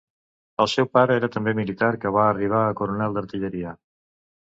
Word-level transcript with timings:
El 0.63 0.69
seu 0.71 0.87
pare 0.99 1.17
era 1.21 1.29
també 1.37 1.53
militar 1.61 1.91
que 2.07 2.15
va 2.19 2.25
arribar 2.33 2.65
a 2.65 2.75
coronel 2.83 3.19
d'artilleria. 3.19 3.81